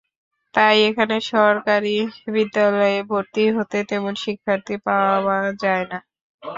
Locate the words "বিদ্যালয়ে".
2.33-2.99